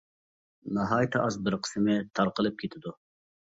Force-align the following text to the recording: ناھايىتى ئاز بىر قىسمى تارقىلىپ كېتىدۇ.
ناھايىتى 0.77 1.19
ئاز 1.25 1.37
بىر 1.49 1.59
قىسمى 1.69 1.99
تارقىلىپ 2.21 2.61
كېتىدۇ. 2.65 2.99